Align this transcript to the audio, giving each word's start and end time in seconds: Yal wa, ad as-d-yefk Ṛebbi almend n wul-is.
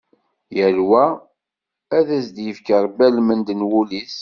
Yal 0.57 0.77
wa, 0.89 1.05
ad 1.97 2.07
as-d-yefk 2.17 2.67
Ṛebbi 2.83 3.03
almend 3.07 3.47
n 3.53 3.65
wul-is. 3.69 4.15